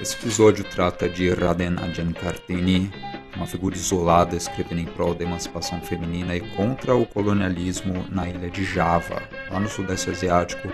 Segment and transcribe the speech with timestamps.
[0.00, 2.90] Esse episódio trata de Raden Adjanikartini,
[3.36, 8.50] uma figura isolada escrevendo em prol da emancipação feminina e contra o colonialismo na ilha
[8.50, 10.68] de Java, lá no Sudeste Asiático,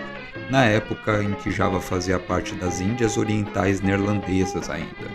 [0.49, 5.11] na época em que Java fazia parte das Índias Orientais Neerlandesas ainda.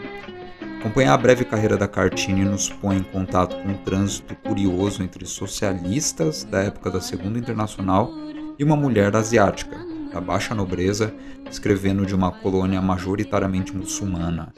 [0.78, 5.26] Acompanhar a breve carreira da Cartini nos põe em contato com um trânsito curioso entre
[5.26, 8.08] socialistas da época da Segunda Internacional
[8.56, 9.76] e uma mulher asiática,
[10.12, 11.14] da baixa nobreza,
[11.50, 14.52] escrevendo de uma colônia majoritariamente muçulmana.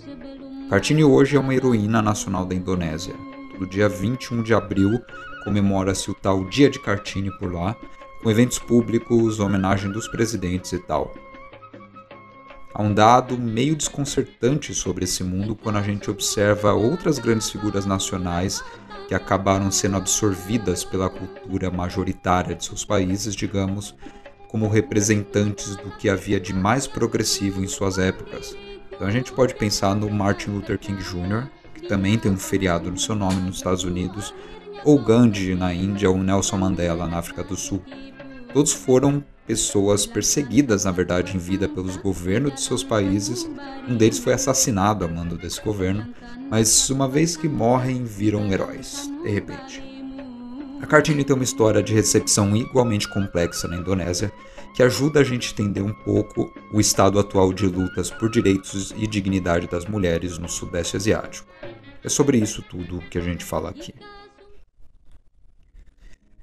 [0.69, 3.15] Kartini hoje é uma heroína nacional da Indonésia.
[3.59, 5.01] No dia 21 de abril
[5.45, 7.75] comemora-se o tal Dia de Kartini por lá,
[8.23, 11.15] com eventos públicos, homenagem dos presidentes e tal.
[12.75, 17.87] Há um dado meio desconcertante sobre esse mundo quando a gente observa outras grandes figuras
[17.87, 18.63] nacionais
[19.09, 23.97] que acabaram sendo absorvidas pela cultura majoritária de seus países, digamos,
[24.49, 28.57] como representantes do que havia de mais progressivo em suas épocas.
[28.91, 32.91] Então a gente pode pensar no Martin Luther King Jr., que também tem um feriado
[32.91, 34.35] no seu nome nos Estados Unidos,
[34.85, 37.83] ou Gandhi na Índia ou Nelson Mandela na África do Sul.
[38.53, 43.49] Todos foram pessoas perseguidas, na verdade, em vida pelos governos de seus países.
[43.89, 46.07] Um deles foi assassinado a mando desse governo,
[46.51, 49.88] mas uma vez que morrem, viram heróis, de repente.
[50.81, 54.33] A Cartini tem uma história de recepção igualmente complexa na Indonésia,
[54.75, 58.95] que ajuda a gente a entender um pouco o estado atual de lutas por direitos
[58.97, 61.49] e dignidade das mulheres no Sudeste Asiático.
[62.03, 63.93] É sobre isso tudo que a gente fala aqui.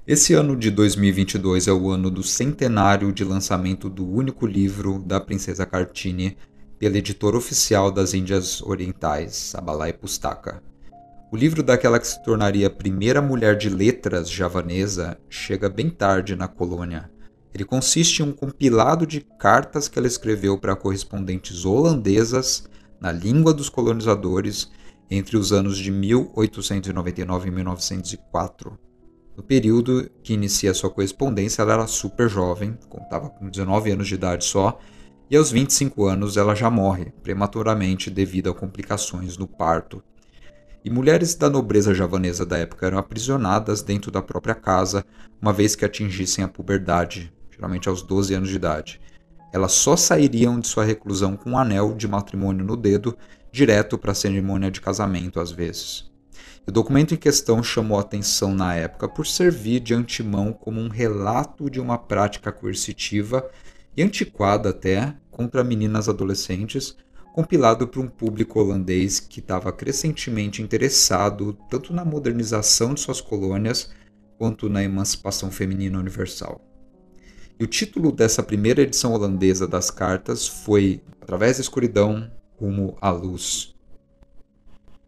[0.05, 5.19] Esse ano de 2022 é o ano do centenário de lançamento do único livro da
[5.19, 6.37] Princesa Kartini
[6.77, 10.61] pela editora oficial das Índias Orientais, a Balai Pustaka.
[11.35, 16.33] O livro daquela que se tornaria a primeira mulher de letras javanesa chega bem tarde
[16.33, 17.11] na colônia.
[17.53, 22.69] Ele consiste em um compilado de cartas que ela escreveu para correspondentes holandesas
[23.01, 24.71] na língua dos colonizadores
[25.11, 28.79] entre os anos de 1899 e 1904
[29.35, 34.15] no período que inicia sua correspondência, ela era super jovem, contava com 19 anos de
[34.15, 34.79] idade só,
[35.29, 40.01] e aos 25 anos ela já morre prematuramente devido a complicações no parto.
[40.85, 45.03] E mulheres da nobreza javanesa da época eram aprisionadas dentro da própria casa,
[45.41, 49.01] uma vez que atingissem a puberdade, geralmente aos 12 anos de idade.
[49.51, 53.17] Elas só sairiam de sua reclusão com um anel de matrimônio no dedo,
[53.51, 56.11] direto para a cerimônia de casamento às vezes.
[56.67, 61.67] O documento em questão chamou atenção na época por servir de antemão como um relato
[61.67, 63.49] de uma prática coercitiva
[63.97, 66.95] e antiquada até contra meninas adolescentes,
[67.35, 73.91] compilado por um público holandês que estava crescentemente interessado tanto na modernização de suas colônias
[74.37, 76.61] quanto na emancipação feminina universal.
[77.59, 83.11] E o título dessa primeira edição holandesa das cartas foi Através da Escuridão, Rumo à
[83.11, 83.75] Luz.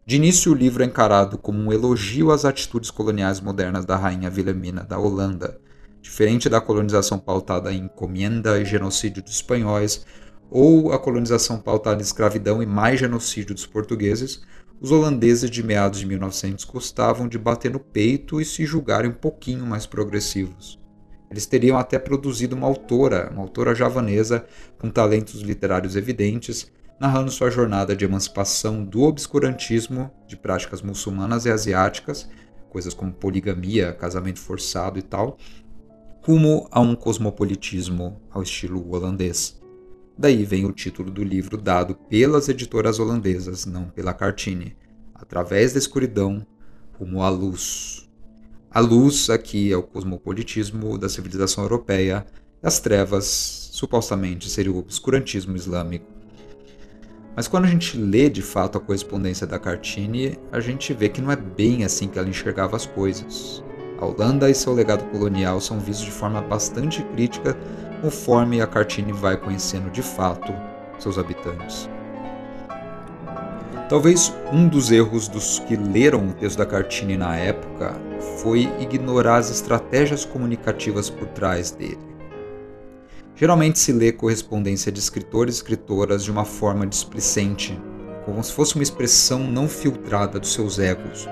[0.04, 4.30] De início, o livro é encarado como um elogio às atitudes coloniais modernas da rainha
[4.30, 5.58] Wilhelmina da Holanda.
[6.02, 10.04] Diferente da colonização pautada em encomienda e genocídio dos espanhóis,
[10.50, 14.42] ou a colonização pautada em escravidão e mais genocídio dos portugueses,
[14.80, 19.14] os holandeses de meados de 1900 gostavam de bater no peito e se julgarem um
[19.14, 20.78] pouquinho mais progressivos.
[21.30, 24.46] Eles teriam até produzido uma autora, uma autora javanesa
[24.78, 31.50] com talentos literários evidentes, narrando sua jornada de emancipação do obscurantismo de práticas muçulmanas e
[31.50, 32.28] asiáticas,
[32.70, 35.36] coisas como poligamia, casamento forçado e tal,
[36.22, 39.57] rumo a um cosmopolitismo ao estilo holandês.
[40.18, 44.76] Daí vem o título do livro dado pelas editoras holandesas, não pela Cartini,
[45.14, 46.46] Através da Escuridão,
[46.98, 48.08] rumo à luz.
[48.70, 52.24] A luz aqui é o cosmopolitismo da civilização europeia,
[52.62, 56.06] as trevas supostamente seria o obscurantismo islâmico.
[57.34, 61.20] Mas quando a gente lê de fato a correspondência da Cartini, a gente vê que
[61.20, 63.62] não é bem assim que ela enxergava as coisas.
[64.00, 67.56] A Holanda e seu legado colonial são vistos de forma bastante crítica
[68.00, 70.52] conforme a Cartini vai conhecendo de fato
[70.98, 71.88] seus habitantes.
[73.88, 77.94] Talvez um dos erros dos que leram o texto da Cartini na época
[78.42, 81.98] foi ignorar as estratégias comunicativas por trás dele.
[83.34, 87.80] Geralmente se lê correspondência de escritores e escritoras de uma forma displicente,
[88.26, 91.26] como se fosse uma expressão não filtrada dos seus egos.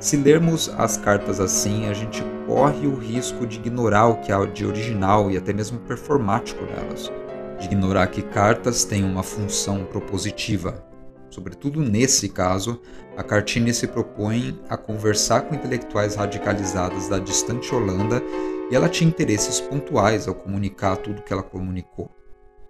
[0.00, 4.42] Se lermos as cartas assim, a gente corre o risco de ignorar o que há
[4.46, 7.12] de original e até mesmo performático nelas,
[7.58, 10.82] de ignorar que cartas têm uma função propositiva.
[11.28, 12.80] Sobretudo nesse caso,
[13.14, 18.22] a Cartini se propõe a conversar com intelectuais radicalizados da distante Holanda
[18.70, 22.10] e ela tinha interesses pontuais ao comunicar tudo que ela comunicou.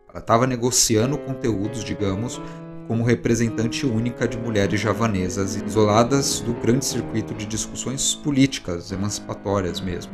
[0.09, 2.43] Ela estava negociando conteúdos, digamos,
[2.91, 10.13] como representante única de mulheres javanesas isoladas do grande circuito de discussões políticas, emancipatórias mesmo.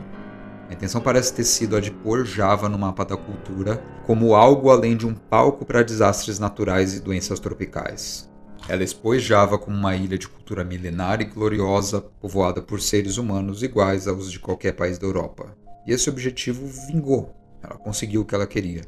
[0.69, 4.69] A intenção parece ter sido a de pôr Java no mapa da cultura como algo
[4.69, 8.29] além de um palco para desastres naturais e doenças tropicais.
[8.69, 13.63] Ela expôs Java como uma ilha de cultura milenar e gloriosa, povoada por seres humanos
[13.63, 15.57] iguais aos de qualquer país da Europa.
[15.87, 17.35] E esse objetivo vingou.
[17.63, 18.83] Ela conseguiu o que ela queria.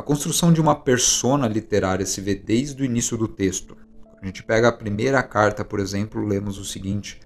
[0.00, 3.76] A construção de uma persona literária se vê desde o início do texto.
[4.22, 7.20] A gente pega a primeira carta, por exemplo, lemos o seguinte: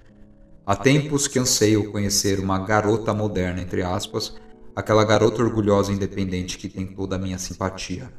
[0.66, 4.34] Há tempos que anseio conhecer uma garota moderna, entre aspas,
[4.74, 8.12] aquela garota orgulhosa e independente que tem toda a minha simpatia.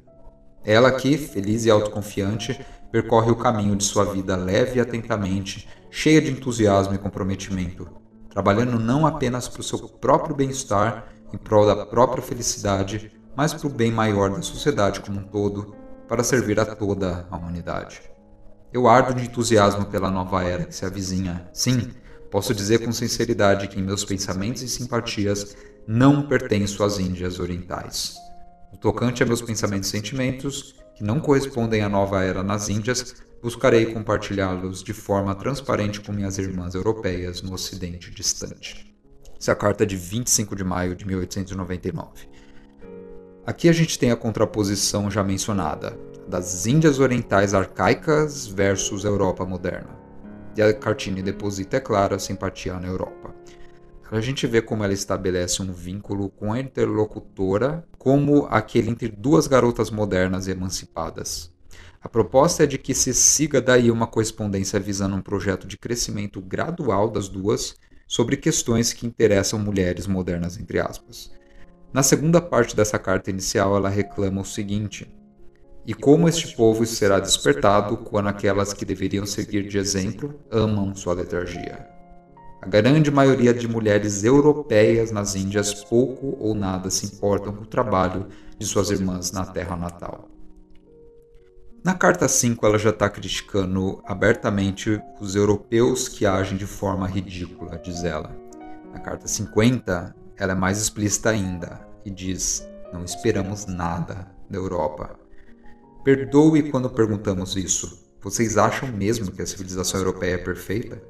[0.63, 2.57] Ela que, feliz e autoconfiante,
[2.89, 7.89] percorre o caminho de sua vida leve e atentamente, cheia de entusiasmo e comprometimento,
[8.29, 13.67] trabalhando não apenas para o seu próprio bem-estar, em prol da própria felicidade, mas para
[13.67, 15.75] o bem maior da sociedade como um todo,
[16.07, 18.01] para servir a toda a humanidade.
[18.71, 21.49] Eu ardo de entusiasmo pela nova era que se avizinha.
[21.53, 21.91] Sim,
[22.29, 25.55] posso dizer com sinceridade que em meus pensamentos e simpatias
[25.87, 28.15] não pertenço às Índias Orientais.
[28.71, 33.15] No tocante a meus pensamentos e sentimentos, que não correspondem à nova era nas Índias,
[33.41, 38.93] buscarei compartilhá-los de forma transparente com minhas irmãs europeias no Ocidente distante.
[39.39, 42.27] Essa é a carta de 25 de maio de 1899.
[43.45, 45.95] Aqui a gente tem a contraposição já mencionada,
[46.27, 49.95] das Índias Orientais arcaicas versus Europa moderna.
[50.57, 53.35] E a Cartini deposita, é claro, a simpatia na Europa.
[54.09, 59.45] A gente vê como ela estabelece um vínculo com a interlocutora, como aquele entre duas
[59.45, 61.53] garotas modernas emancipadas.
[62.01, 66.41] A proposta é de que se siga daí uma correspondência visando um projeto de crescimento
[66.41, 67.75] gradual das duas
[68.07, 71.29] sobre questões que interessam mulheres modernas, entre aspas.
[71.95, 75.09] Na segunda parte dessa carta inicial, ela reclama o seguinte:
[75.85, 81.13] E como este povo será despertado quando aquelas que deveriam seguir de exemplo amam sua
[81.13, 81.87] letargia?
[82.61, 87.65] A grande maioria de mulheres europeias nas Índias pouco ou nada se importam com o
[87.65, 88.27] trabalho
[88.59, 90.27] de suas irmãs na terra natal.
[91.81, 97.79] Na carta 5, ela já está criticando abertamente os europeus que agem de forma ridícula,
[97.81, 98.35] diz ela.
[98.91, 105.17] Na carta 50, ela é mais explícita ainda e diz: Não esperamos nada da Europa.
[106.03, 108.05] Perdoe quando perguntamos isso.
[108.21, 111.01] Vocês acham mesmo que a civilização europeia é perfeita?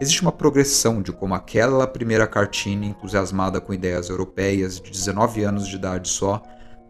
[0.00, 5.68] Existe uma progressão de como aquela primeira cartina entusiasmada com ideias europeias, de 19 anos
[5.68, 6.42] de idade só,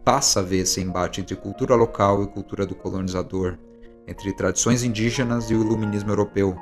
[0.05, 3.59] passa a ver esse embate entre cultura local e cultura do colonizador,
[4.07, 6.57] entre tradições indígenas e o iluminismo europeu,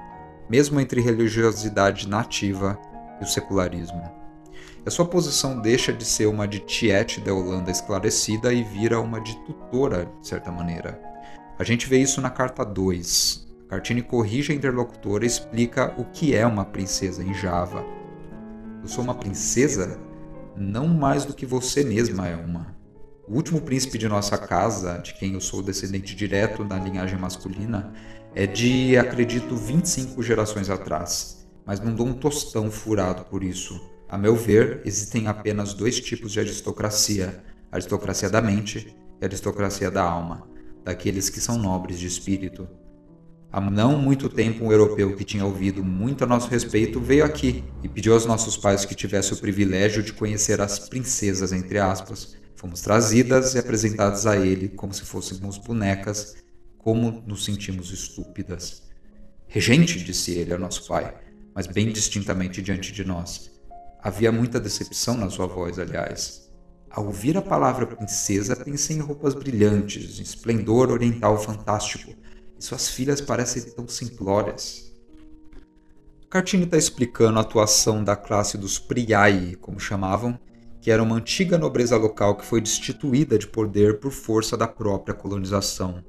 [0.48, 2.78] mesmo entre religiosidade nativa
[3.20, 4.21] e o secularismo.
[4.84, 9.20] A sua posição deixa de ser uma de tiete da Holanda esclarecida e vira uma
[9.20, 11.00] de tutora, de certa maneira.
[11.58, 13.46] A gente vê isso na carta 2.
[13.68, 17.84] Cartini corrige a interlocutora e explica o que é uma princesa em Java.
[18.82, 19.98] Eu sou uma princesa?
[20.56, 22.74] Não mais do que você mesma é uma.
[23.28, 27.92] O último príncipe de nossa casa, de quem eu sou descendente direto da linhagem masculina,
[28.34, 33.91] é de, acredito, 25 gerações atrás, mas não dou um tostão furado por isso.
[34.12, 37.42] A meu ver, existem apenas dois tipos de aristocracia:
[37.72, 40.46] a aristocracia da mente e a aristocracia da alma,
[40.84, 42.68] daqueles que são nobres de espírito.
[43.50, 47.64] Há não muito tempo, um europeu que tinha ouvido muito a nosso respeito veio aqui
[47.82, 52.36] e pediu aos nossos pais que tivesse o privilégio de conhecer as princesas, entre aspas.
[52.54, 56.36] Fomos trazidas e apresentadas a ele como se fôssemos bonecas,
[56.76, 58.82] como nos sentimos estúpidas.
[59.46, 61.14] Regente, disse ele a nosso pai,
[61.54, 63.51] mas bem distintamente diante de nós.
[64.02, 66.50] Havia muita decepção na sua voz, aliás.
[66.90, 72.12] Ao ouvir a palavra princesa, pensei em roupas brilhantes, em esplendor oriental fantástico,
[72.58, 74.92] e suas filhas parecem tão simplórias.
[76.28, 80.38] Cartini está explicando a atuação da classe dos Priai, como chamavam,
[80.80, 85.14] que era uma antiga nobreza local que foi destituída de poder por força da própria
[85.14, 86.02] colonização.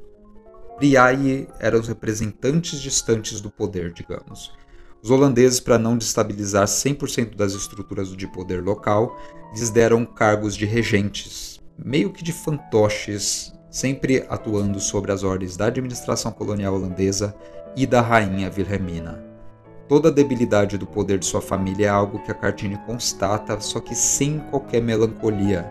[0.77, 4.51] Priai eram os representantes distantes do poder, digamos,
[5.03, 9.19] os holandeses, para não destabilizar 100% das estruturas de poder local,
[9.51, 15.65] lhes deram cargos de regentes, meio que de fantoches, sempre atuando sobre as ordens da
[15.65, 17.35] administração colonial holandesa
[17.75, 19.21] e da rainha Wilhelmina.
[19.89, 23.81] Toda a debilidade do poder de sua família é algo que a Cartini constata, só
[23.81, 25.69] que sem qualquer melancolia.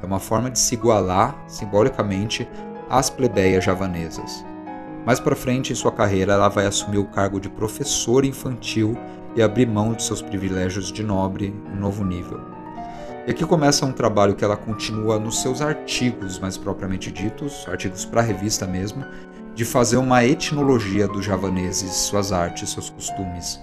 [0.00, 2.48] É uma forma de se igualar, simbolicamente,
[2.88, 4.46] às plebeias javanesas.
[5.08, 8.94] Mais para frente em sua carreira, ela vai assumir o cargo de professora infantil
[9.34, 12.38] e abrir mão de seus privilégios de nobre em um novo nível.
[13.26, 18.04] E aqui começa um trabalho que ela continua nos seus artigos mais propriamente ditos, artigos
[18.04, 19.02] para revista mesmo,
[19.54, 23.58] de fazer uma etnologia dos javaneses, suas artes, seus costumes.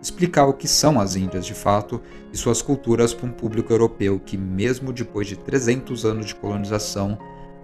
[0.00, 2.00] Explicar o que são as Índias de fato
[2.32, 7.18] e suas culturas para um público europeu que, mesmo depois de 300 anos de colonização,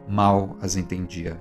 [0.09, 1.41] mal as entendia.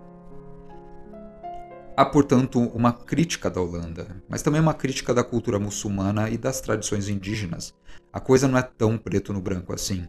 [1.99, 6.61] Há, portanto, uma crítica da Holanda, mas também uma crítica da cultura muçulmana e das
[6.61, 7.73] tradições indígenas.
[8.13, 10.07] A coisa não é tão preto no branco assim.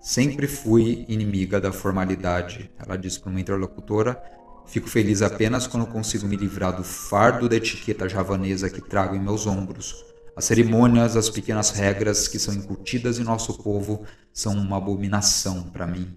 [0.00, 4.18] Sempre fui inimiga da formalidade, ela disse para uma interlocutora.
[4.64, 9.20] Fico feliz apenas quando consigo me livrar do fardo da etiqueta javanesa que trago em
[9.20, 10.02] meus ombros.
[10.34, 15.86] As cerimônias, as pequenas regras que são incutidas em nosso povo são uma abominação para
[15.86, 16.16] mim.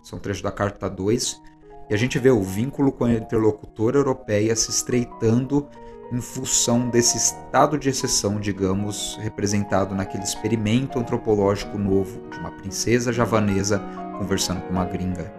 [0.00, 1.50] São trechos da Carta 2
[1.92, 5.68] e a gente vê o vínculo com a interlocutora europeia se estreitando
[6.10, 13.12] em função desse estado de exceção, digamos, representado naquele experimento antropológico novo de uma princesa
[13.12, 13.78] javanesa
[14.16, 15.30] conversando com uma gringa.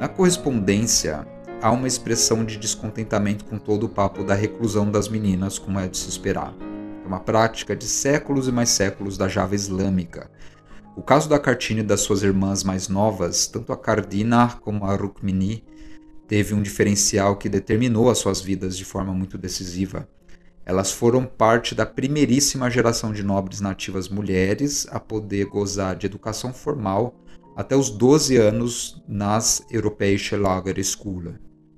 [0.00, 1.24] Na correspondência,
[1.62, 5.86] há uma expressão de descontentamento com todo o papo da reclusão das meninas, como é
[5.86, 6.52] de se esperar.
[7.04, 10.28] É uma prática de séculos e mais séculos da Java islâmica,
[10.96, 14.94] o caso da Cartine e das suas irmãs mais novas, tanto a Cardina como a
[14.94, 15.64] Rukmini,
[16.26, 20.08] teve um diferencial que determinou as suas vidas de forma muito decisiva.
[20.64, 26.52] Elas foram parte da primeiríssima geração de nobres nativas mulheres a poder gozar de educação
[26.52, 27.14] formal
[27.56, 31.34] até os 12 anos nas Europäische Lagerschule,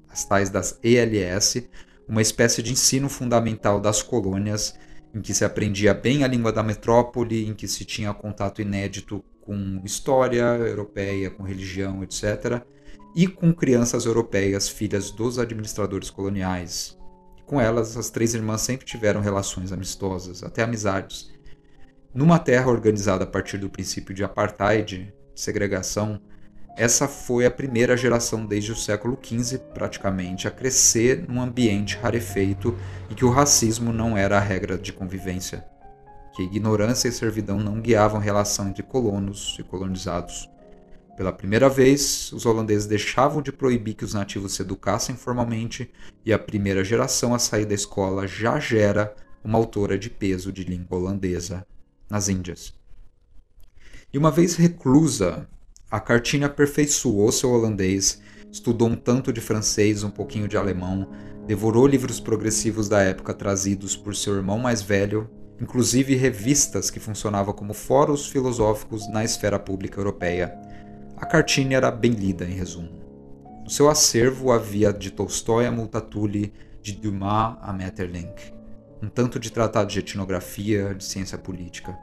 [0.08, 1.66] as tais das ELS,
[2.06, 4.74] uma espécie de ensino fundamental das colônias
[5.14, 9.22] em que se aprendia bem a língua da metrópole, em que se tinha contato inédito
[9.40, 12.62] com história europeia, com religião, etc.,
[13.14, 16.98] e com crianças europeias, filhas dos administradores coloniais.
[17.44, 21.30] Com elas, as três irmãs sempre tiveram relações amistosas, até amizades.
[22.14, 26.20] Numa terra organizada a partir do princípio de apartheid, segregação,
[26.76, 32.76] essa foi a primeira geração desde o século XV, praticamente, a crescer num ambiente rarefeito
[33.10, 35.66] em que o racismo não era a regra de convivência,
[36.34, 40.48] que ignorância e servidão não guiavam a relação entre colonos e colonizados.
[41.14, 45.92] Pela primeira vez, os holandeses deixavam de proibir que os nativos se educassem formalmente
[46.24, 49.14] e a primeira geração a sair da escola já gera
[49.44, 51.66] uma autora de peso de língua holandesa
[52.08, 52.72] nas Índias.
[54.10, 55.46] E uma vez reclusa
[55.92, 61.06] a Cartine aperfeiçoou seu holandês, estudou um tanto de francês, um pouquinho de alemão,
[61.46, 65.28] devorou livros progressivos da época trazidos por seu irmão mais velho,
[65.60, 70.58] inclusive revistas que funcionavam como fóruns filosóficos na esfera pública europeia.
[71.18, 72.88] A Cartine era bem lida, em resumo.
[73.62, 78.50] No seu acervo havia de Tolstói a Multatuli, de Dumas a Metterlink,
[79.02, 81.94] um tanto de tratado de etnografia, de ciência política.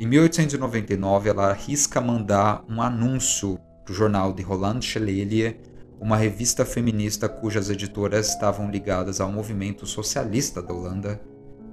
[0.00, 5.58] Em 1899, ela arrisca mandar um anúncio para o jornal de Roland Chelelier,
[6.00, 11.20] uma revista feminista cujas editoras estavam ligadas ao movimento socialista da Holanda.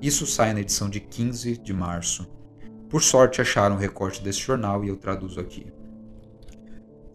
[0.01, 2.27] Isso sai na edição de 15 de março.
[2.89, 5.67] Por sorte, acharam um recorte desse jornal e eu traduzo aqui.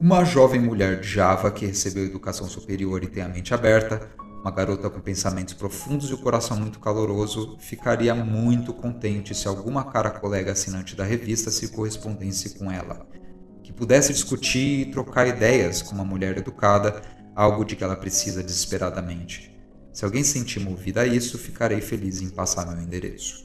[0.00, 4.10] Uma jovem mulher de Java que recebeu educação superior e tem a mente aberta
[4.44, 9.84] uma garota com pensamentos profundos e o coração muito caloroso, ficaria muito contente se alguma
[9.84, 13.06] cara colega assinante da revista se correspondesse com ela,
[13.62, 17.00] que pudesse discutir e trocar ideias com uma mulher educada,
[17.34, 19.50] algo de que ela precisa desesperadamente.
[19.94, 23.44] Se alguém se sentir movida a isso, ficarei feliz em passar meu endereço.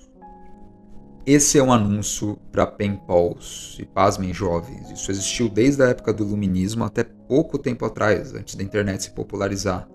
[1.26, 6.12] Esse é um anúncio para pen pals, e pasmem jovens, isso existiu desde a época
[6.12, 9.88] do iluminismo até pouco tempo atrás, antes da internet se popularizar.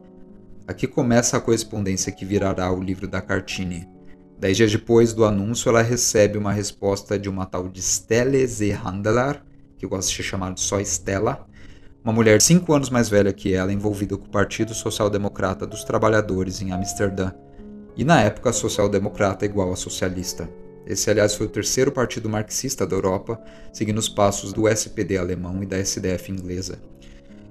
[0.66, 3.86] Aqui começa a correspondência que virará o livro da Cartine.
[4.38, 9.42] Dez dias depois do anúncio, ela recebe uma resposta de uma tal de Stelle Zehandler,
[9.76, 11.46] que eu gosto de ser chamado só Stella,
[12.02, 15.84] uma mulher cinco anos mais velha que ela, envolvida com o Partido Social Democrata dos
[15.84, 17.30] Trabalhadores em Amsterdã,
[17.94, 20.48] e na época social-democrata igual a socialista.
[20.86, 23.38] Esse, aliás, foi o terceiro partido marxista da Europa,
[23.70, 26.78] seguindo os passos do SPD alemão e da SDF inglesa.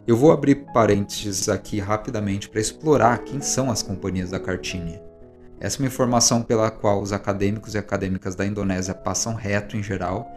[0.05, 4.99] Eu vou abrir parênteses aqui rapidamente para explorar quem são as companhias da Cartini.
[5.61, 9.81] Essa é uma informação pela qual os acadêmicos e acadêmicas da Indonésia passam reto em
[9.81, 10.29] geral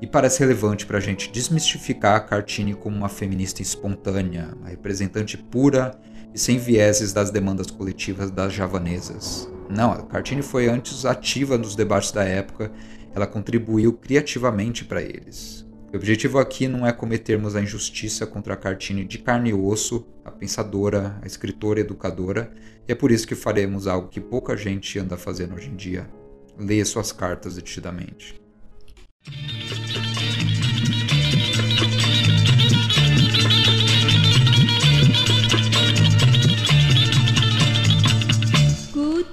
[0.00, 5.36] e parece relevante para a gente desmistificar a Cartini como uma feminista espontânea, uma representante
[5.36, 5.90] pura
[6.34, 9.46] e sem vieses das demandas coletivas das javanesas.
[9.68, 12.72] Não, a Cartini foi antes ativa nos debates da época,
[13.14, 15.68] ela contribuiu criativamente para eles.
[15.92, 20.06] O objetivo aqui não é cometermos a injustiça contra a Cartine de carne e osso,
[20.24, 22.52] a pensadora, a escritora e educadora,
[22.86, 26.08] e é por isso que faremos algo que pouca gente anda fazendo hoje em dia:
[26.56, 28.40] ler suas cartas detidamente.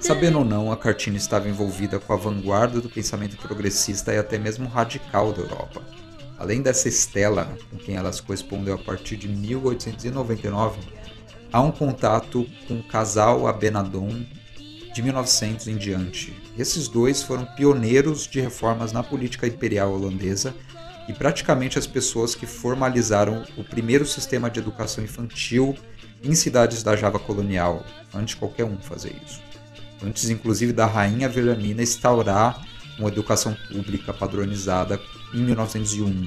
[0.00, 4.38] Sabendo ou não, a Cartini estava envolvida com a vanguarda do pensamento progressista e até
[4.38, 6.07] mesmo radical da Europa.
[6.38, 10.78] Além dessa Estela, com quem ela se correspondeu a partir de 1899,
[11.52, 14.24] há um contato com o casal Abenadon
[14.94, 16.32] de 1900 em diante.
[16.56, 20.54] Esses dois foram pioneiros de reformas na política imperial holandesa
[21.08, 25.76] e praticamente as pessoas que formalizaram o primeiro sistema de educação infantil
[26.22, 29.40] em cidades da Java colonial, antes qualquer um fazer isso.
[30.02, 32.64] Antes, inclusive, da rainha Wilhelmina instaurar
[32.98, 35.00] uma educação pública padronizada
[35.32, 36.26] em 1901,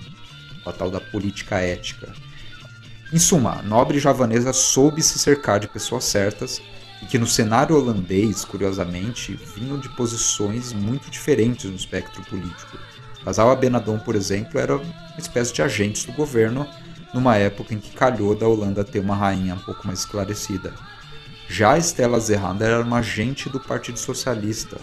[0.65, 2.13] a tal da política ética.
[3.13, 6.61] Em suma, a nobre javanesa soube se cercar de pessoas certas
[7.01, 12.77] e que no cenário holandês, curiosamente, vinham de posições muito diferentes no espectro político.
[13.23, 16.67] Casal Abenadon, por exemplo, era uma espécie de agentes do governo
[17.13, 20.73] numa época em que calhou da Holanda ter uma rainha um pouco mais esclarecida.
[21.49, 24.77] Já Stella Zerrander era uma agente do Partido Socialista,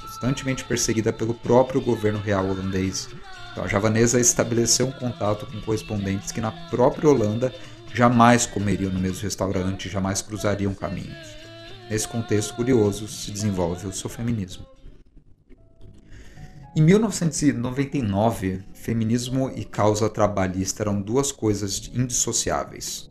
[0.00, 3.08] constantemente perseguida pelo próprio governo real holandês.
[3.54, 7.54] Então, a javanesa estabeleceu um contato com correspondentes que na própria Holanda
[7.94, 11.36] jamais comeriam no mesmo restaurante, jamais cruzariam caminhos.
[11.88, 14.66] Nesse contexto curioso se desenvolve o seu feminismo.
[16.74, 23.08] Em 1999, feminismo e causa trabalhista eram duas coisas indissociáveis.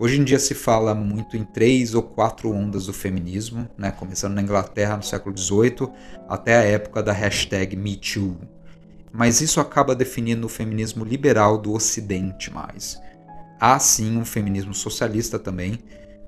[0.00, 3.90] Hoje em dia se fala muito em três ou quatro ondas do feminismo, né?
[3.90, 5.90] começando na Inglaterra no século XVIII
[6.26, 8.61] até a época da hashtag MeToo.
[9.12, 13.00] Mas isso acaba definindo o feminismo liberal do Ocidente mais.
[13.60, 15.78] Há sim um feminismo socialista também,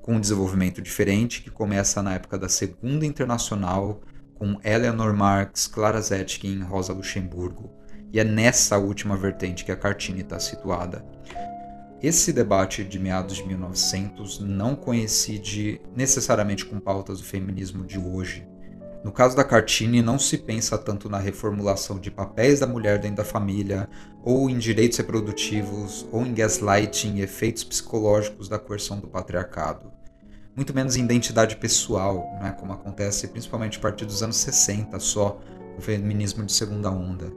[0.02, 4.02] com um desenvolvimento diferente, que começa na época da Segunda Internacional,
[4.34, 7.72] com Eleanor Marx, Clara Zetkin e Rosa Luxemburgo.
[8.12, 11.04] E é nessa última vertente que a Cartini está situada.
[12.02, 18.46] Esse debate de meados de 1900 não coincide necessariamente com pautas do feminismo de hoje.
[19.04, 23.18] No caso da Cartini, não se pensa tanto na reformulação de papéis da mulher dentro
[23.18, 23.88] da família,
[24.24, 29.92] ou em direitos reprodutivos, ou em gaslighting e efeitos psicológicos da coerção do patriarcado
[30.56, 35.40] muito menos em identidade pessoal, né, como acontece principalmente a partir dos anos 60 só,
[35.76, 37.32] o feminismo de segunda onda.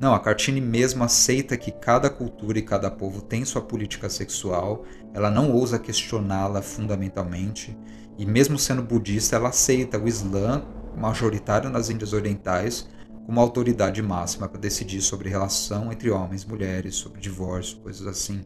[0.00, 4.84] Não, a Cartini mesmo aceita que cada cultura e cada povo tem sua política sexual,
[5.14, 7.76] ela não ousa questioná-la fundamentalmente,
[8.18, 10.64] e mesmo sendo budista, ela aceita o Islã,
[10.96, 12.88] majoritário nas Índias Orientais,
[13.24, 18.44] como autoridade máxima para decidir sobre relação entre homens e mulheres, sobre divórcio, coisas assim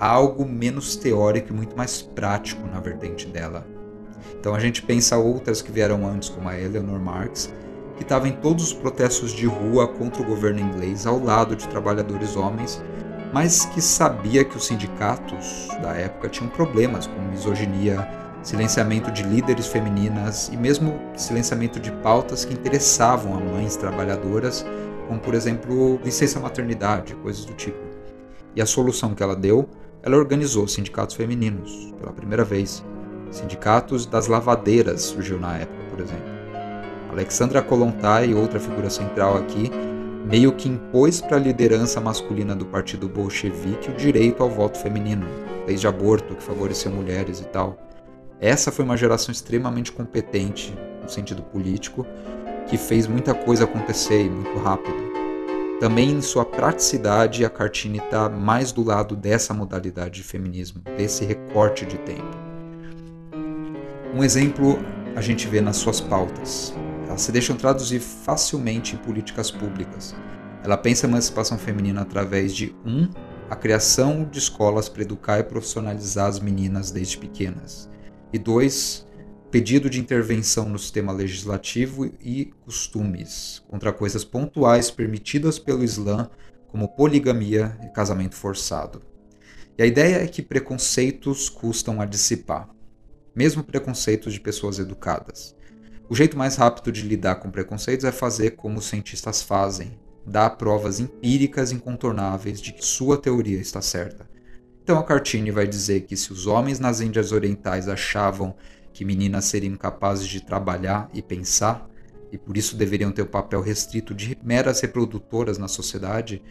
[0.00, 3.66] algo menos teórico e muito mais prático na vertente dela.
[4.38, 7.52] Então a gente pensa outras que vieram antes, como a Eleanor Marx,
[7.96, 11.68] que estava em todos os protestos de rua contra o governo inglês ao lado de
[11.68, 12.82] trabalhadores homens,
[13.32, 18.08] mas que sabia que os sindicatos da época tinham problemas com misoginia,
[18.42, 24.64] silenciamento de líderes femininas e mesmo silenciamento de pautas que interessavam a mães trabalhadoras,
[25.06, 27.78] como por exemplo licença maternidade, coisas do tipo.
[28.54, 29.68] E a solução que ela deu
[30.02, 32.84] ela organizou sindicatos femininos pela primeira vez.
[33.30, 36.40] Sindicatos das lavadeiras surgiu na época, por exemplo.
[37.10, 39.70] Alexandra Kolontai, outra figura central aqui,
[40.24, 45.26] meio que impôs para a liderança masculina do partido bolchevique o direito ao voto feminino,
[45.66, 47.89] desde aborto que favoreceu mulheres e tal.
[48.40, 52.06] Essa foi uma geração extremamente competente no sentido político,
[52.68, 55.10] que fez muita coisa acontecer e muito rápido.
[55.78, 61.24] Também em sua praticidade, a Cartini está mais do lado dessa modalidade de feminismo, desse
[61.24, 62.38] recorte de tempo.
[64.14, 64.78] Um exemplo
[65.14, 66.74] a gente vê nas suas pautas.
[67.06, 70.14] Elas se deixam traduzir facilmente em políticas públicas.
[70.64, 73.08] Ela pensa a emancipação feminina através de um,
[73.50, 77.89] a criação de escolas para educar e profissionalizar as meninas desde pequenas.
[78.32, 79.06] E dois,
[79.50, 86.30] pedido de intervenção no sistema legislativo e costumes contra coisas pontuais permitidas pelo Islã,
[86.68, 89.02] como poligamia e casamento forçado.
[89.76, 92.68] E a ideia é que preconceitos custam a dissipar,
[93.34, 95.56] mesmo preconceitos de pessoas educadas.
[96.08, 100.50] O jeito mais rápido de lidar com preconceitos é fazer como os cientistas fazem, dar
[100.50, 104.28] provas empíricas incontornáveis de que sua teoria está certa.
[104.82, 108.54] Então a Cartini vai dizer que se os homens nas Índias Orientais achavam
[108.92, 111.88] que meninas seriam capazes de trabalhar e pensar,
[112.32, 116.42] e por isso deveriam ter o papel restrito de meras reprodutoras na sociedade,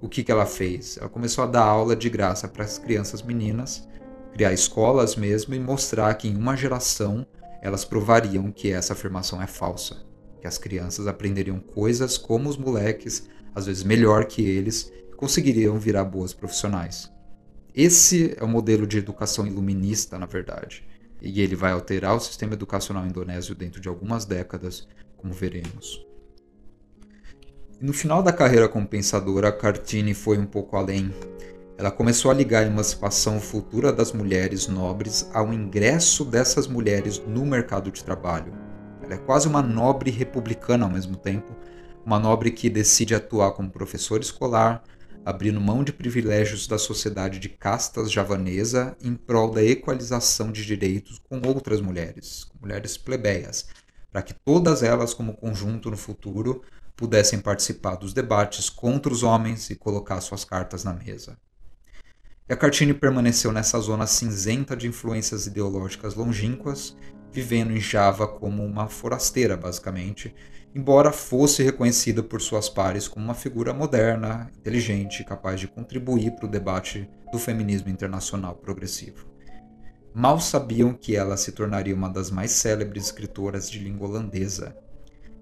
[0.00, 0.96] o que, que ela fez?
[0.96, 3.88] Ela começou a dar aula de graça para as crianças meninas,
[4.32, 7.26] criar escolas mesmo e mostrar que em uma geração
[7.60, 9.96] elas provariam que essa afirmação é falsa,
[10.40, 16.04] que as crianças aprenderiam coisas como os moleques, às vezes melhor que eles, conseguiriam virar
[16.04, 17.10] boas profissionais.
[17.80, 20.84] Esse é o modelo de educação iluminista, na verdade
[21.20, 24.86] e ele vai alterar o sistema educacional indonésio dentro de algumas décadas,
[25.16, 26.04] como veremos.
[27.80, 31.12] no final da carreira como pensadora, Cartini foi um pouco além.
[31.76, 37.46] Ela começou a ligar a emancipação futura das mulheres nobres ao ingresso dessas mulheres no
[37.46, 38.52] mercado de trabalho.
[39.00, 41.54] Ela é quase uma nobre republicana ao mesmo tempo,
[42.04, 44.82] uma nobre que decide atuar como professora escolar,
[45.28, 51.18] abrindo mão de privilégios da sociedade de castas javanesa em prol da equalização de direitos
[51.18, 53.66] com outras mulheres, mulheres plebeias,
[54.10, 56.62] para que todas elas, como conjunto no futuro,
[56.96, 61.36] pudessem participar dos debates contra os homens e colocar suas cartas na mesa.
[62.48, 66.96] E a Cartini permaneceu nessa zona cinzenta de influências ideológicas longínquas,
[67.30, 70.34] vivendo em Java como uma forasteira, basicamente,
[70.74, 76.46] embora fosse reconhecida por suas pares como uma figura moderna, inteligente, capaz de contribuir para
[76.46, 79.26] o debate do feminismo internacional progressivo.
[80.14, 84.76] Mal sabiam que ela se tornaria uma das mais célebres escritoras de língua holandesa.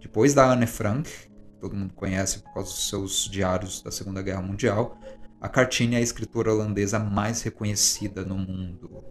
[0.00, 4.22] Depois da Anne Frank, que todo mundo conhece por causa dos seus diários da Segunda
[4.22, 4.98] Guerra Mundial,
[5.40, 9.04] a Cartini é a escritora holandesa mais reconhecida no mundo.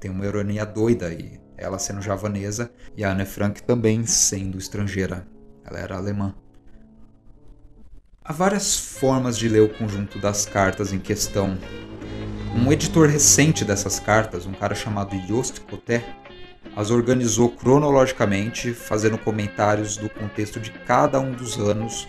[0.00, 5.26] Tem uma ironia doida aí ela sendo javanesa e a Anne Frank também sendo estrangeira.
[5.64, 6.34] Ela era alemã.
[8.24, 11.56] Há várias formas de ler o conjunto das cartas em questão.
[12.54, 16.04] Um editor recente dessas cartas, um cara chamado Joost Coté,
[16.76, 22.06] as organizou cronologicamente, fazendo comentários do contexto de cada um dos anos,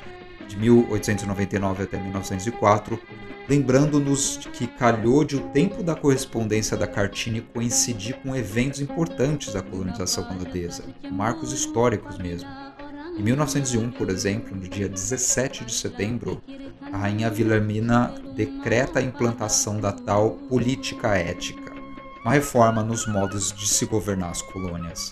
[0.48, 3.00] de 1899 até 1904,
[3.48, 9.62] lembrando-nos que calhou de o tempo da correspondência da Cartini coincidir com eventos importantes da
[9.62, 12.50] colonização holandesa, marcos históricos mesmo.
[13.18, 16.42] Em 1901, por exemplo, no dia 17 de setembro,
[16.82, 21.74] a rainha Wilhelmina decreta a implantação da tal política ética,
[22.22, 25.12] uma reforma nos modos de se governar as colônias.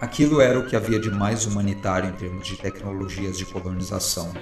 [0.00, 4.32] Aquilo era o que havia de mais humanitário em termos de tecnologias de colonização,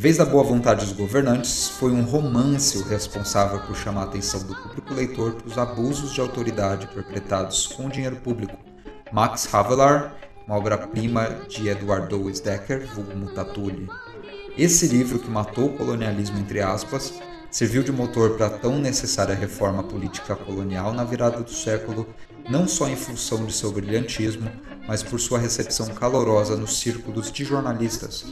[0.00, 4.04] em vez da boa vontade dos governantes, foi um romance o responsável por chamar a
[4.04, 8.56] atenção do público leitor para os abusos de autoridade perpetrados com dinheiro público.
[9.12, 10.14] Max Havelaar,
[10.46, 13.90] uma obra-prima de Edward Douglas Decker, vulgo Mutatuli.
[14.56, 17.12] Esse livro, que matou o colonialismo entre aspas,
[17.50, 22.08] serviu de motor para a tão necessária reforma política colonial na virada do século,
[22.48, 24.50] não só em função de seu brilhantismo,
[24.86, 28.24] mas por sua recepção calorosa nos círculos de jornalistas.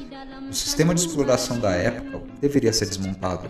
[0.49, 3.49] O sistema de exploração da época deveria ser desmontado.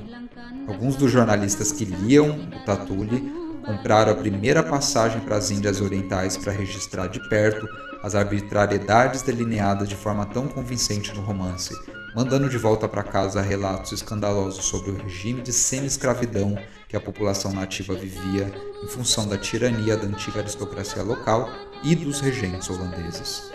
[0.66, 3.32] Alguns dos jornalistas que liam o Tatuli
[3.64, 7.68] compraram a primeira passagem para as Índias Orientais para registrar de perto
[8.02, 11.74] as arbitrariedades delineadas de forma tão convincente no romance,
[12.14, 16.58] mandando de volta para casa relatos escandalosos sobre o regime de semi-escravidão
[16.88, 18.50] que a população nativa vivia
[18.82, 21.50] em função da tirania da antiga aristocracia local
[21.82, 23.50] e dos regentes holandeses.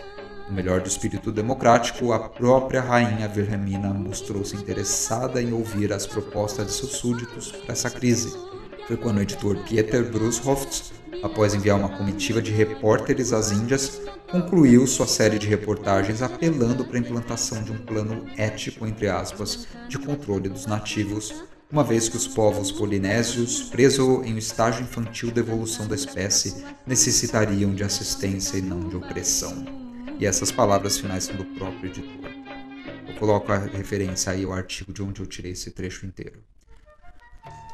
[0.48, 6.68] No melhor do espírito democrático, a própria rainha Wilhelmina mostrou-se interessada em ouvir as propostas
[6.68, 8.38] de seus súditos para essa crise.
[8.88, 10.92] Foi quando o editor Pieter Brushoft,
[11.24, 16.98] após enviar uma comitiva de repórteres às Índias, concluiu sua série de reportagens apelando para
[16.98, 22.16] a implantação de um plano ético, entre aspas, de controle dos nativos, uma vez que
[22.16, 28.58] os povos polinésios, presos em um estágio infantil da evolução da espécie, necessitariam de assistência
[28.60, 29.66] e não de opressão.
[30.20, 32.30] E essas palavras finais são do próprio editor.
[33.08, 36.44] Eu coloco a referência aí ao artigo de onde eu tirei esse trecho inteiro.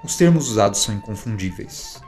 [0.02, 2.00] Os termos usados são inconfundíveis.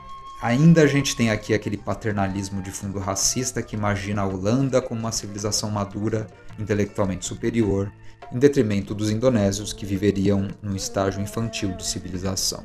[0.42, 4.98] Ainda a gente tem aqui aquele paternalismo de fundo racista que imagina a Holanda como
[4.98, 6.26] uma civilização madura,
[6.58, 7.92] intelectualmente superior,
[8.32, 12.64] em detrimento dos indonésios que viveriam num estágio infantil de civilização.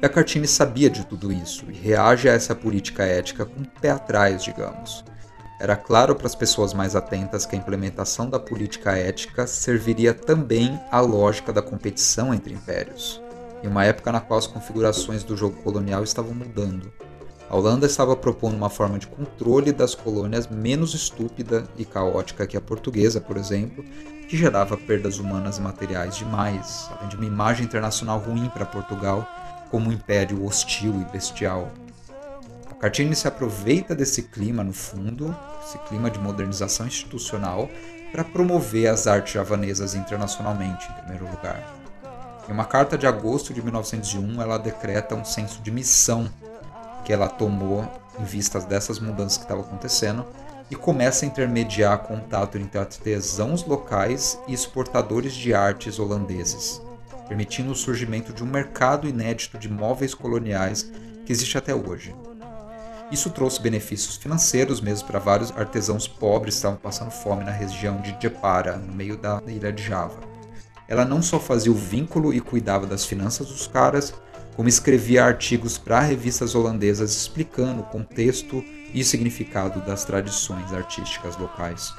[0.00, 3.66] E a Cartini sabia de tudo isso e reage a essa política ética com o
[3.80, 5.04] pé atrás, digamos.
[5.58, 10.78] Era claro para as pessoas mais atentas que a implementação da política ética serviria também
[10.92, 13.20] à lógica da competição entre impérios,
[13.64, 16.92] em uma época na qual as configurações do jogo colonial estavam mudando.
[17.48, 22.58] A Holanda estava propondo uma forma de controle das colônias menos estúpida e caótica que
[22.58, 23.82] a portuguesa, por exemplo,
[24.28, 29.26] que gerava perdas humanas e materiais demais, além de uma imagem internacional ruim para Portugal
[29.70, 31.72] como um império hostil e bestial.
[32.78, 37.70] Cartini se aproveita desse clima, no fundo, esse clima de modernização institucional,
[38.12, 41.83] para promover as artes javanesas internacionalmente, em primeiro lugar.
[42.48, 46.28] Em uma carta de agosto de 1901, ela decreta um senso de missão
[47.04, 50.26] que ela tomou em vistas dessas mudanças que estavam acontecendo
[50.70, 56.82] e começa a intermediar contato entre artesãos locais e exportadores de artes holandeses,
[57.28, 60.90] permitindo o surgimento de um mercado inédito de móveis coloniais
[61.24, 62.14] que existe até hoje.
[63.10, 68.00] Isso trouxe benefícios financeiros mesmo para vários artesãos pobres que estavam passando fome na região
[68.00, 70.33] de Jepara, no meio da ilha de Java.
[70.88, 74.14] Ela não só fazia o vínculo e cuidava das finanças dos caras,
[74.54, 81.92] como escrevia artigos para revistas holandesas explicando o contexto e significado das tradições artísticas locais.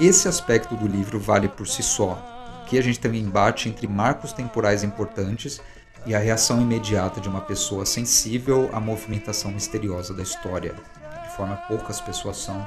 [0.00, 2.18] Esse aspecto do livro vale por si só.
[2.62, 5.60] Aqui a gente tem um embate entre marcos temporais importantes
[6.06, 10.74] e a reação imediata de uma pessoa sensível à movimentação misteriosa da história,
[11.22, 12.66] de forma poucas pessoas são,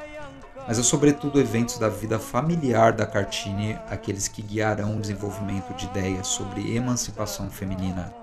[0.68, 5.86] mas é sobretudo eventos da vida familiar da Cartini aqueles que guiarão o desenvolvimento de
[5.86, 8.14] ideias sobre emancipação feminina.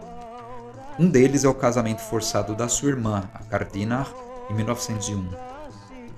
[0.98, 4.07] Um deles é o casamento forçado da sua irmã, a Cardina,
[4.50, 5.52] em 1901.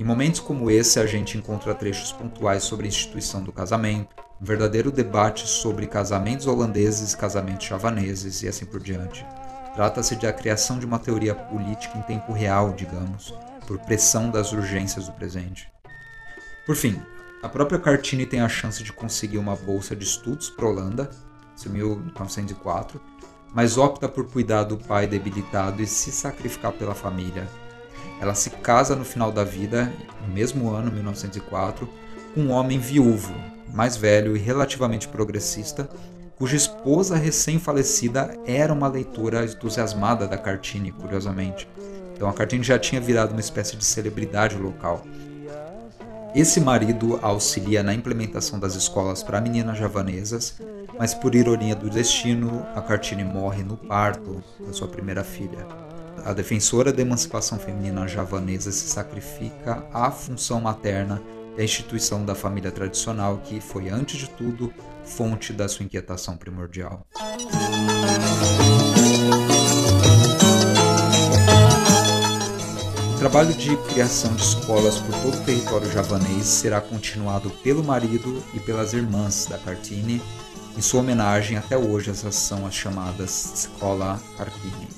[0.00, 4.08] Em momentos como esse, a gente encontra trechos pontuais sobre a instituição do casamento,
[4.40, 9.24] um verdadeiro debate sobre casamentos holandeses casamentos javaneses e assim por diante.
[9.74, 13.34] Trata-se da criação de uma teoria política em tempo real, digamos,
[13.66, 15.73] por pressão das urgências do presente.
[16.66, 17.00] Por fim,
[17.42, 21.10] a própria Cartini tem a chance de conseguir uma bolsa de estudos para Holanda,
[21.66, 22.98] em 1904,
[23.54, 27.46] mas opta por cuidar do pai debilitado e se sacrificar pela família.
[28.20, 29.92] Ela se casa no final da vida,
[30.26, 31.88] no mesmo ano, 1904,
[32.34, 33.34] com um homem viúvo,
[33.72, 35.88] mais velho e relativamente progressista,
[36.36, 41.68] cuja esposa recém-falecida era uma leitora entusiasmada da Cartini, curiosamente.
[42.14, 45.04] Então a Cartini já tinha virado uma espécie de celebridade local.
[46.34, 50.60] Esse marido auxilia na implementação das escolas para meninas javanesas,
[50.98, 55.64] mas por ironia do destino, a Cartini morre no parto da sua primeira filha.
[56.24, 61.22] A defensora da emancipação feminina javanesa se sacrifica à função materna
[61.56, 66.36] e a instituição da família tradicional, que foi, antes de tudo, fonte da sua inquietação
[66.36, 67.06] primordial.
[73.30, 78.60] Trabalho de criação de escolas por todo o território javanês será continuado pelo marido e
[78.60, 80.20] pelas irmãs da Cartini.
[80.76, 84.88] Em sua homenagem, até hoje, essas são as chamadas Escola Cartini.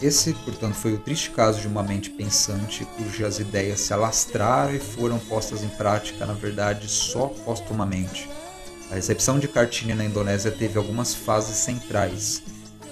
[0.00, 4.80] Esse, portanto, foi o triste caso de uma mente pensante cujas ideias se alastraram e
[4.80, 8.26] foram postas em prática, na verdade, só postumamente.
[8.90, 12.42] A recepção de Cartini na Indonésia teve algumas fases centrais.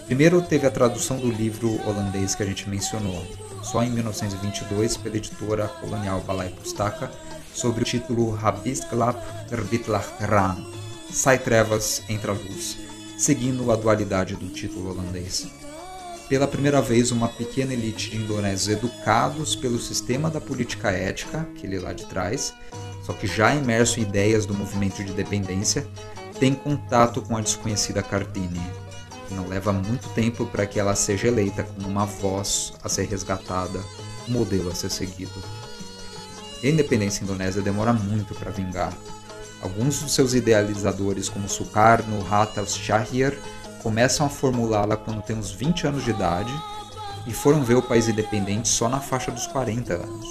[0.07, 3.27] Primeiro, teve a tradução do livro holandês que a gente mencionou,
[3.63, 7.11] só em 1922 pela editora colonial Balai Pustaka,
[7.55, 9.17] sobre o título Habisklap
[9.49, 10.57] Terbitlah Ran
[11.11, 12.77] Sai Trevas, Entra Luz,
[13.17, 15.47] seguindo a dualidade do título holandês
[16.29, 21.67] pela primeira vez uma pequena elite de indonésios educados pelo sistema da política ética, que
[21.67, 22.55] ele lá de trás,
[23.05, 25.87] só que já imerso em ideias do movimento de dependência,
[26.41, 28.61] tem contato com a desconhecida Kartini.
[29.31, 33.81] Não leva muito tempo para que ela seja eleita como uma voz a ser resgatada,
[34.29, 35.33] um modelo a ser seguido.
[36.63, 38.93] a independência indonésia demora muito para vingar.
[39.61, 43.39] Alguns dos seus idealizadores, como Sukarno Hatta Shahir,
[43.83, 46.53] começam a formulá-la quando tem uns 20 anos de idade
[47.27, 50.27] e foram ver o país independente só na faixa dos 40 anos.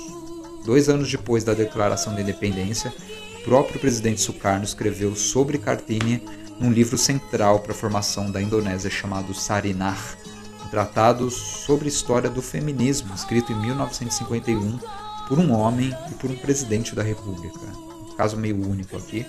[0.66, 2.94] Dois anos depois da declaração da independência,
[3.40, 6.24] o próprio presidente Sukarno escreveu sobre Kartini
[6.60, 9.98] num livro central para a formação da Indonésia chamado Sarinah,
[10.66, 14.80] um tratado sobre a história do feminismo, escrito em 1951
[15.28, 17.60] por um homem e por um presidente da República.
[18.02, 19.26] Um caso meio único aqui,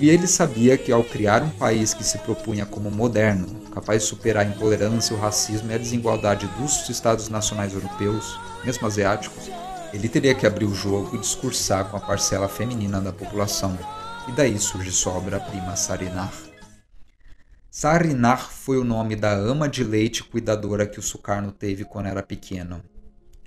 [0.00, 4.08] e ele sabia que ao criar um país que se propunha como moderno, capaz de
[4.08, 9.50] superar a intolerância, o racismo e a desigualdade dos Estados nacionais europeus, mesmo asiáticos,
[9.92, 13.78] ele teria que abrir o jogo e discursar com a parcela feminina da população.
[14.28, 16.32] E daí surge sua obra-prima Sarinar.
[17.70, 22.22] Sarinar foi o nome da ama de leite cuidadora que o Sukarno teve quando era
[22.22, 22.82] pequeno.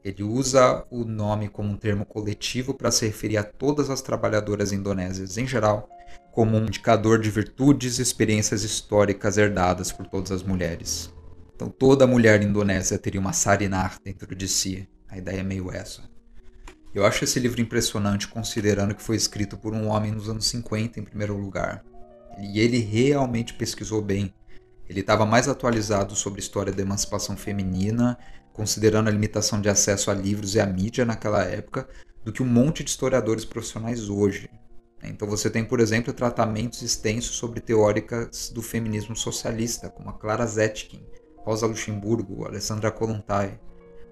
[0.03, 4.73] Ele usa o nome como um termo coletivo para se referir a todas as trabalhadoras
[4.73, 5.87] indonésias em geral,
[6.31, 11.13] como um indicador de virtudes e experiências históricas herdadas por todas as mulheres.
[11.55, 14.89] Então toda mulher indonésia teria uma Sarinar dentro de si.
[15.07, 16.12] A ideia é meio essa.
[16.93, 20.99] Eu acho esse livro impressionante considerando que foi escrito por um homem nos anos 50
[20.99, 21.83] em primeiro lugar.
[22.37, 24.33] E ele realmente pesquisou bem.
[24.87, 28.17] Ele estava mais atualizado sobre a história da emancipação feminina,
[28.51, 31.89] considerando a limitação de acesso a livros e à mídia naquela época,
[32.23, 34.49] do que um monte de historiadores profissionais hoje.
[35.03, 40.45] Então você tem, por exemplo, tratamentos extensos sobre teóricas do feminismo socialista, como a Clara
[40.45, 41.03] Zetkin,
[41.37, 43.59] Rosa Luxemburgo, Alessandra Kollontai.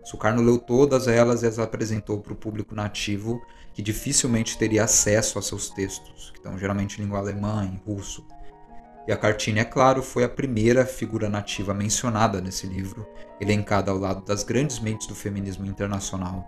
[0.04, 3.42] Sukarno leu todas elas e as apresentou para o público nativo,
[3.74, 8.26] que dificilmente teria acesso a seus textos, que estão geralmente em língua alemã, em russo.
[9.08, 13.08] E a Cartini, é claro, foi a primeira figura nativa mencionada nesse livro,
[13.40, 16.48] elencada ao lado das grandes mentes do feminismo internacional.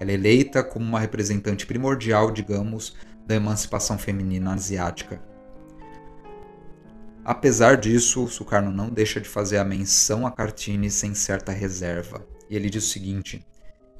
[0.00, 5.20] Ela é eleita como uma representante primordial, digamos, da emancipação feminina asiática.
[7.24, 12.26] Apesar disso, Sukarno não deixa de fazer a menção a Cartini sem certa reserva.
[12.48, 13.44] E ele diz o seguinte: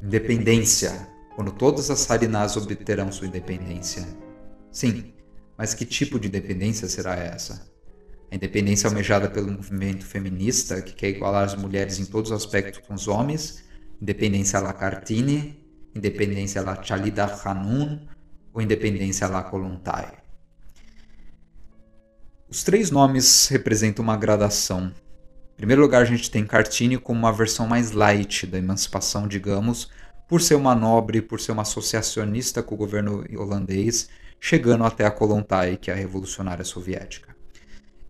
[0.03, 4.07] Independência, quando todas as Harinás obterão sua independência.
[4.71, 5.13] Sim,
[5.57, 7.69] mas que tipo de independência será essa?
[8.31, 12.81] A independência almejada pelo movimento feminista, que quer igualar as mulheres em todos os aspectos
[12.87, 13.65] com os homens,
[14.01, 18.07] independência la Cartini, independência la Chalida Hanun
[18.53, 20.19] ou independência la Kolontai.
[22.49, 24.93] Os três nomes representam uma gradação.
[25.59, 29.91] Primeiro lugar, a gente tem Cartini como uma versão mais light da emancipação, digamos,
[30.29, 35.11] por ser uma nobre, por ser uma associacionista com o governo holandês, chegando até a
[35.11, 37.37] Kolontai, que é a revolucionária soviética.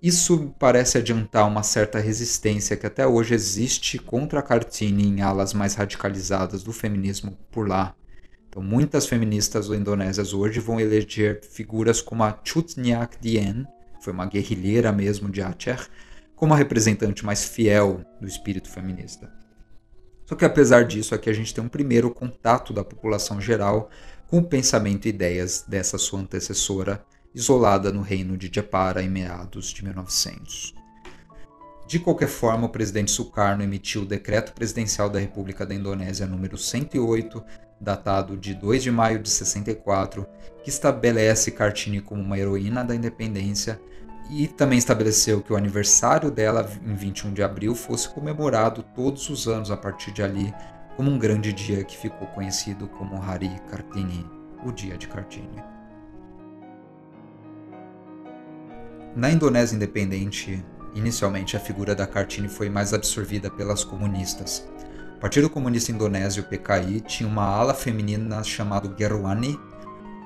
[0.03, 4.43] Isso parece adiantar uma certa resistência que até hoje existe contra a
[4.83, 7.95] em alas mais radicalizadas do feminismo por lá.
[8.51, 13.67] Então, muitas feministas indonésias hoje vão eleger figuras como a Chutnyak Dien,
[14.03, 15.89] foi uma guerrilheira mesmo de Aceh,
[16.39, 19.31] como a representante mais fiel do espírito feminista.
[20.25, 23.91] Só que apesar disso, aqui a gente tem um primeiro contato da população geral
[24.29, 29.71] com o pensamento e ideias dessa sua antecessora, isolada no reino de Japara em meados
[29.71, 30.75] de 1900.
[31.87, 36.59] De qualquer forma, o presidente Sukarno emitiu o Decreto Presidencial da República da Indonésia número
[36.59, 37.43] 108,
[37.81, 40.27] datado de 2 de maio de 64,
[40.63, 43.81] que estabelece Kartini como uma heroína da independência
[44.29, 49.49] e também estabeleceu que o aniversário dela, em 21 de abril, fosse comemorado todos os
[49.49, 50.53] anos a partir de ali,
[50.97, 54.27] como um grande dia que ficou conhecido como Hari Kartini,
[54.65, 55.63] o Dia de Kartini.
[59.17, 60.65] Na Indonésia independente,
[60.95, 64.69] inicialmente a figura da Kartini foi mais absorvida pelas comunistas.
[65.17, 69.59] O Partido Comunista Indonésio, PKI, tinha uma ala feminina chamada Gerwani,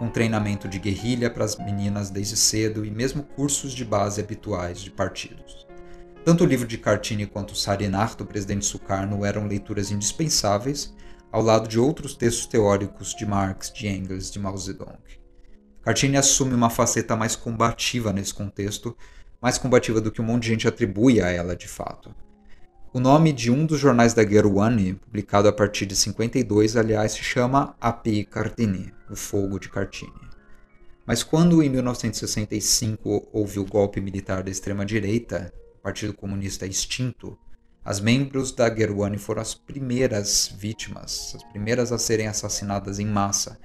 [0.02, 4.80] com treinamento de guerrilha para as meninas desde cedo e mesmo cursos de base habituais
[4.80, 5.64] de partidos.
[6.24, 10.92] Tanto o livro de Cartini quanto o Sarinar do presidente Sukarno eram leituras indispensáveis,
[11.30, 14.98] ao lado de outros textos teóricos de Marx, de Engels, de Mao Zedong.
[15.82, 18.96] Cartini assume uma faceta mais combativa nesse contexto,
[19.40, 22.12] mais combativa do que um monte de gente atribui a ela de fato.
[22.94, 27.22] O nome de um dos jornais da Gerwani, publicado a partir de 52, aliás, se
[27.22, 30.12] chama Api Cartini, o fogo de Cartini.
[31.06, 37.38] Mas quando em 1965 houve o golpe militar da extrema-direita, o Partido Comunista extinto,
[37.82, 43.58] as membros da Gerwani foram as primeiras vítimas, as primeiras a serem assassinadas em massa.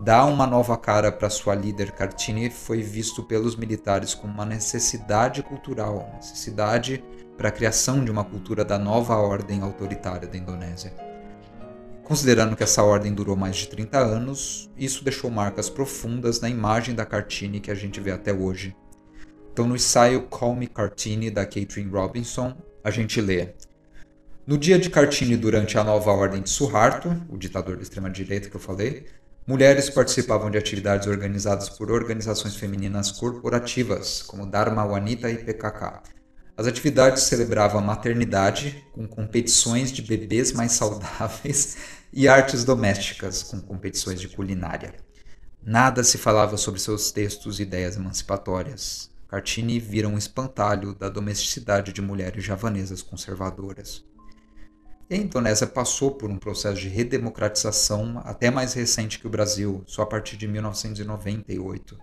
[0.00, 5.42] Dar uma nova cara para sua líder Cartini foi visto pelos militares como uma necessidade
[5.42, 7.02] cultural, necessidade
[7.36, 10.92] para a criação de uma cultura da nova ordem autoritária da Indonésia.
[12.04, 16.94] Considerando que essa ordem durou mais de 30 anos, isso deixou marcas profundas na imagem
[16.94, 18.76] da Cartini que a gente vê até hoje.
[19.50, 23.54] Então, no ensaio Call Me Cartini, da Catherine Robinson, a gente lê:
[24.46, 28.56] No dia de Cartini durante a nova ordem de Suharto, o ditador da extrema-direita que
[28.56, 29.06] eu falei,
[29.46, 36.02] mulheres participavam de atividades organizadas por organizações femininas corporativas, como Dharma Wanita e PKK,
[36.56, 41.76] as atividades celebravam a maternidade, com competições de bebês mais saudáveis,
[42.12, 44.94] e artes domésticas, com competições de culinária.
[45.60, 49.10] Nada se falava sobre seus textos e ideias emancipatórias.
[49.26, 54.04] Cartini vira um espantalho da domesticidade de mulheres javanesas conservadoras.
[55.10, 59.82] E a Indonésia passou por um processo de redemocratização até mais recente que o Brasil,
[59.86, 61.98] só a partir de 1998.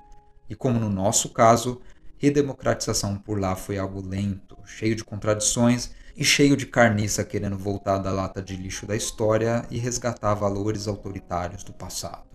[0.50, 1.82] E como no nosso caso,
[2.22, 7.98] redemocratização por lá foi algo lento, cheio de contradições e cheio de carniça querendo voltar
[7.98, 12.30] da lata de lixo da história e resgatar valores autoritários do passado.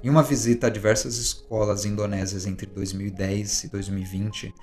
[0.00, 4.54] Em uma visita a diversas escolas indonésias entre 2010 e 2020,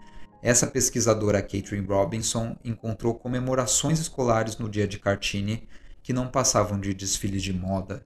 [0.42, 5.68] essa pesquisadora Catherine Robinson encontrou comemorações escolares no dia de Kartini
[6.02, 8.06] que não passavam de desfiles de moda,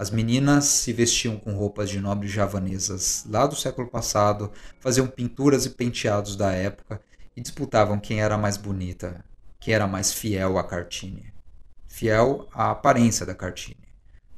[0.00, 5.66] as meninas se vestiam com roupas de nobres javanesas lá do século passado, faziam pinturas
[5.66, 7.02] e penteados da época
[7.36, 9.22] e disputavam quem era mais bonita,
[9.60, 11.30] quem era mais fiel à Cartine.
[11.86, 13.76] Fiel à aparência da Cartine.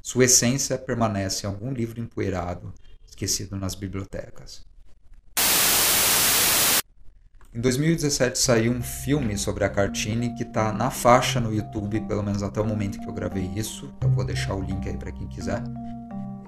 [0.01, 2.73] Sua essência permanece em algum livro empoeirado,
[3.07, 4.65] esquecido nas bibliotecas.
[7.55, 12.23] Em 2017 saiu um filme sobre a Cartini que está na faixa no YouTube, pelo
[12.23, 13.93] menos até o momento que eu gravei isso.
[14.01, 15.61] Eu vou deixar o link aí para quem quiser.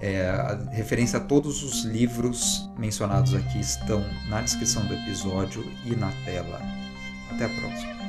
[0.01, 5.95] É, a referência a todos os livros mencionados aqui estão na descrição do episódio e
[5.95, 6.60] na tela.
[7.30, 8.05] Até a próxima.